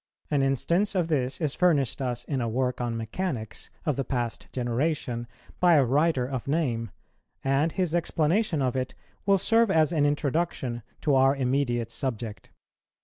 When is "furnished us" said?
1.53-2.23